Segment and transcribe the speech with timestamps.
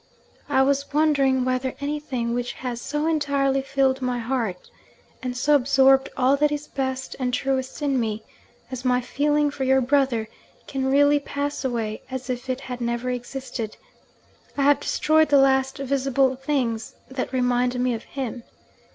[0.49, 4.67] I was wondering whether anything which has so entirely filled my heart,
[5.21, 8.23] and so absorbed all that is best and truest in me,
[8.71, 10.27] as my feeling for your brother,
[10.65, 13.77] can really pass away as if it had never existed.
[14.57, 18.41] I have destroyed the last visible things that remind me of him.